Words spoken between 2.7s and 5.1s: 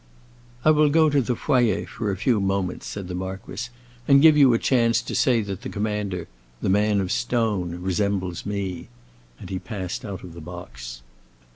said the marquis, "and give you a chance